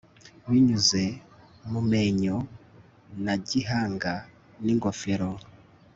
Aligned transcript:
Binyuze 0.49 1.03
mu 1.71 1.81
menyo 1.91 2.35
na 3.25 3.35
gihanga 3.47 4.13
ningofero 4.63 5.29